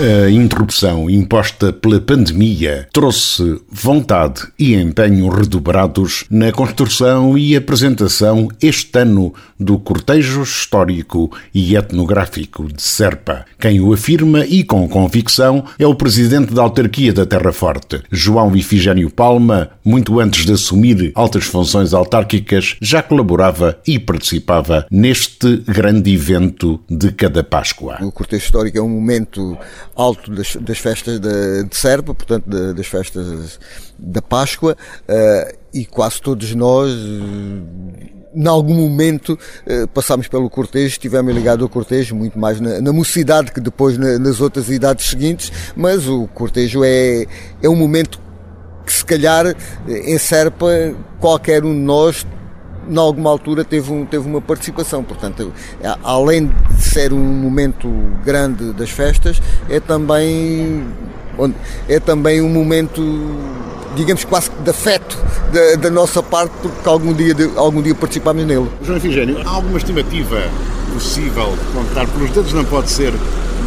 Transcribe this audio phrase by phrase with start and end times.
[0.00, 8.96] A interrupção imposta pela pandemia trouxe vontade e empenho redobrados na construção e apresentação este
[8.96, 13.44] ano do cortejo histórico e etnográfico de Serpa.
[13.58, 18.54] Quem o afirma e com convicção é o presidente da autarquia da Terra Forte, João
[18.54, 26.14] Ifigênio Palma, muito antes de assumir altas funções autárquicas, já colaborava e participava neste grande
[26.14, 27.98] evento de cada Páscoa.
[28.00, 29.58] O cortejo histórico é um momento
[29.94, 33.58] alto das, das festas de, de Serpa, portanto de, das festas
[33.98, 34.76] da Páscoa,
[35.08, 37.62] uh, e quase todos nós, uh,
[38.34, 42.92] em algum momento, uh, passámos pelo cortejo, estivemos ligados ao cortejo, muito mais na, na
[42.92, 47.26] mocidade que depois na, nas outras idades seguintes, mas o cortejo é,
[47.62, 48.20] é um momento
[48.86, 49.54] que se calhar
[49.86, 52.26] em Serpa qualquer um de nós
[52.88, 55.02] em alguma altura teve, um, teve uma participação.
[55.04, 55.52] Portanto,
[56.02, 57.88] além de ser um momento
[58.24, 60.86] grande das festas, é também,
[61.88, 63.02] é também um momento,
[63.94, 65.18] digamos, quase de afeto
[65.52, 68.68] da, da nossa parte, porque algum dia, algum dia participámos nele.
[68.82, 70.42] João Efigênio, há alguma estimativa
[70.92, 73.12] possível contar pelos dedos, não pode ser,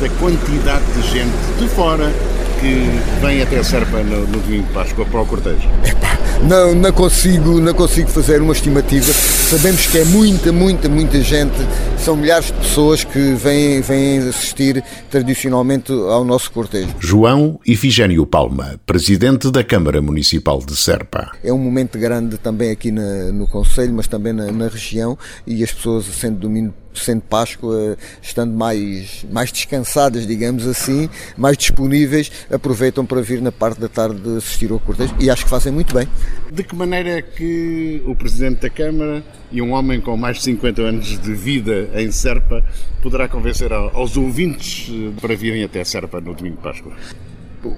[0.00, 2.12] da quantidade de gente de fora
[2.60, 5.68] que vem até a Serpa no, no domingo de Páscoa para o cortejo?
[5.84, 9.12] Epá, não, não, consigo, não consigo fazer uma estimativa.
[9.12, 11.54] Sabemos que é muita, muita, muita gente,
[11.98, 16.94] são milhares de pessoas que vêm, vêm assistir tradicionalmente ao nosso cortejo.
[16.98, 21.32] João Ifigênio Palma, presidente da Câmara Municipal de Serpa.
[21.42, 25.62] É um momento grande também aqui na, no Conselho, mas também na, na região e
[25.62, 33.04] as pessoas, sendo domingo sendo Páscoa, estando mais, mais descansadas, digamos assim, mais disponíveis, aproveitam
[33.04, 36.08] para vir na parte da tarde assistir ao cortejo e acho que fazem muito bem.
[36.50, 40.44] De que maneira é que o Presidente da Câmara e um homem com mais de
[40.44, 42.64] 50 anos de vida em Serpa
[43.02, 46.92] poderá convencer aos ouvintes eh, para virem até Serpa no domingo de Páscoa?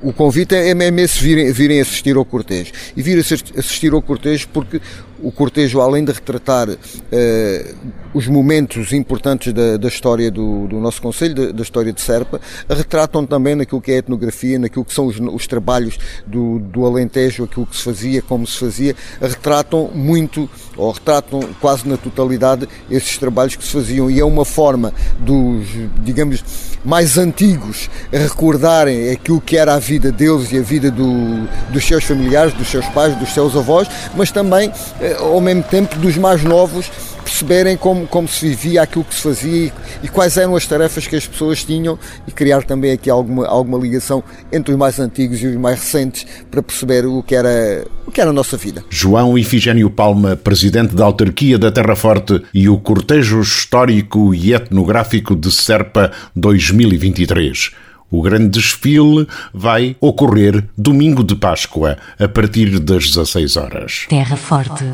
[0.03, 2.73] o convite é, mesmo esse virem, virem assistir ao cortejo.
[2.97, 4.81] E vir assistir ao cortejo porque
[5.23, 6.69] o cortejo, além de retratar
[7.11, 7.75] eh,
[8.15, 12.41] os momentos importantes da, da história do, do, nosso Conselho, da, da, história de Serpa,
[12.69, 16.87] retratam também naquilo que é a etnografia, naquilo que são os, os, trabalhos do, do
[16.87, 22.69] Alentejo, aquilo que se fazia, como se fazia, retratam muito, ou retratam quase na totalidade,
[22.91, 24.11] esses trabalhos que se faziam.
[24.11, 25.67] E é uma forma dos,
[26.03, 26.43] digamos,
[26.85, 32.05] mais antigos recordarem aquilo que era a vida deles e a vida do, dos seus
[32.05, 36.43] familiares, dos seus pais, dos seus avós, mas também eh, ao mesmo tempo dos mais
[36.43, 36.91] novos
[37.39, 39.73] perceberem como, como se vivia aquilo que se fazia e,
[40.03, 43.79] e, quais eram as tarefas que as pessoas tinham e criar também aqui alguma, alguma
[43.79, 44.23] ligação
[44.53, 48.21] entre os mais antigos e os mais recentes para perceber o que era, o que
[48.21, 48.85] era a nossa vida.
[48.91, 55.37] João Ifigênio Palma, presidente da autarquia da Terra Forte e o cortejo histórico e etnográfico
[55.37, 57.71] de Serpa 2023.
[58.11, 64.07] O grande desfile vai ocorrer domingo de Páscoa, a partir das 16 horas.
[64.09, 64.85] Terra Forte,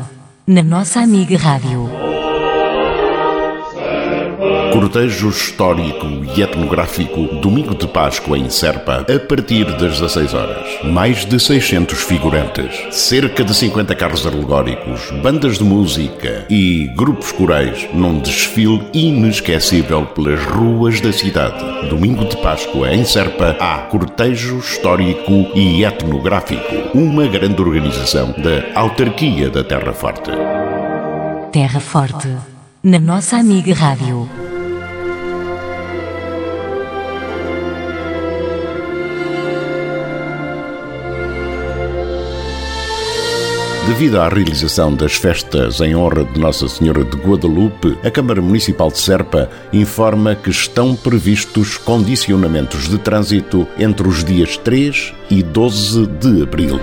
[0.45, 2.14] na nossa amiga Rádio.
[4.75, 6.05] Cortejo histórico
[6.35, 10.83] e etnográfico Domingo de Páscoa em Serpa, a partir das 16 horas.
[10.83, 17.87] Mais de 600 figurantes, cerca de 50 carros alegóricos, bandas de música e grupos corais
[17.93, 21.87] num desfile inesquecível pelas ruas da cidade.
[21.87, 29.49] Domingo de Páscoa em Serpa há Cortejo histórico e etnográfico, uma grande organização da Autarquia
[29.49, 30.31] da Terra Forte.
[31.53, 32.27] Terra Forte,
[32.83, 34.44] na nossa amiga Rádio.
[43.87, 48.89] Devido à realização das festas em honra de Nossa Senhora de Guadalupe, a Câmara Municipal
[48.89, 56.07] de Serpa informa que estão previstos condicionamentos de trânsito entre os dias 3 e 12
[56.07, 56.79] de abril.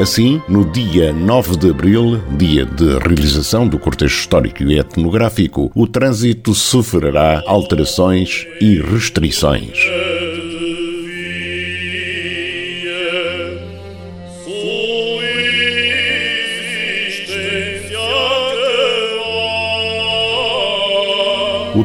[0.00, 5.86] Assim, no dia 9 de abril, dia de realização do cortejo histórico e etnográfico, o
[5.86, 9.78] trânsito sofrerá alterações e restrições.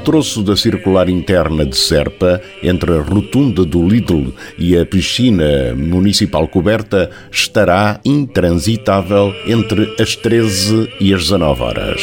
[0.04, 6.48] troço da circular interna de Serpa, entre a rotunda do Lidl e a piscina municipal
[6.48, 12.02] coberta, estará intransitável entre as 13 e as 19 horas.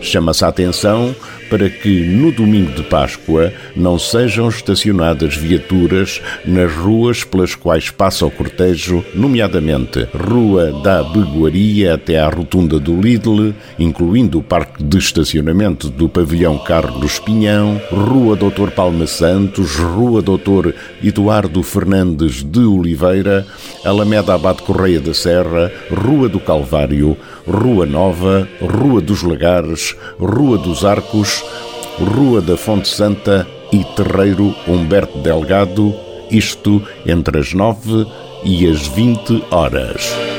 [0.00, 1.14] Chama-se a atenção
[1.48, 8.26] para que no domingo de Páscoa não sejam estacionadas viaturas nas ruas pelas quais passa
[8.26, 14.98] o cortejo, nomeadamente Rua da Beguaria até à Rotunda do Lidl, incluindo o parque de
[14.98, 23.46] estacionamento do Pavilhão Carlos Pinhão, Rua Doutor Palma Santos, Rua Doutor Eduardo Fernandes de Oliveira,
[23.84, 27.16] Alameda Abade Correia da Serra, Rua do Calvário,
[27.48, 31.42] Rua Nova, Rua dos Lagares, Rua dos Arcos,
[31.98, 35.94] Rua da Fonte Santa e Terreiro Humberto Delgado,
[36.30, 38.06] isto entre as nove
[38.44, 40.37] e as vinte horas.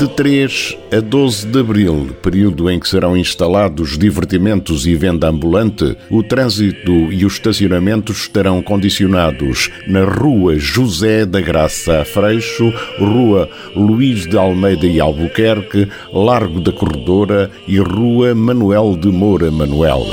[0.00, 5.94] De 3 a 12 de abril, período em que serão instalados divertimentos e venda ambulante,
[6.08, 14.26] o trânsito e os estacionamentos estarão condicionados na Rua José da Graça Freixo, Rua Luís
[14.26, 20.06] de Almeida e Albuquerque, Largo da Corredora e Rua Manuel de Moura Manuel.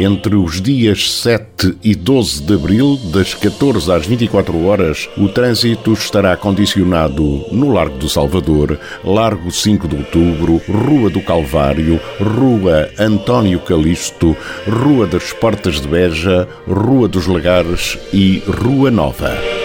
[0.00, 5.92] Entre os dias 7 e 12 de abril, das 14 às 24 horas, o trânsito
[5.92, 13.60] estará condicionado no Largo do Salvador, Largo 5 de Outubro, Rua do Calvário, Rua António
[13.60, 14.34] Calixto,
[14.66, 19.59] Rua das Portas de Beja, Rua dos Lagares e Rua Nova.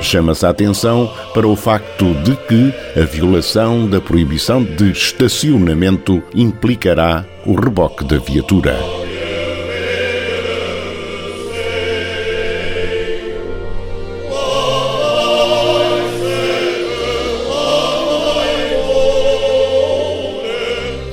[0.00, 7.24] Chama-se a atenção para o facto de que a violação da proibição de estacionamento implicará
[7.44, 8.76] o reboque da viatura.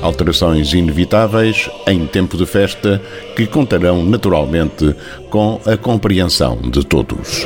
[0.08, 3.02] alterações inevitáveis em tempo de festa
[3.36, 4.96] que contarão naturalmente
[5.30, 7.46] com a compreensão de todos.